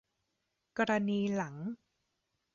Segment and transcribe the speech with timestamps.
[0.77, 1.55] กรณีหลัง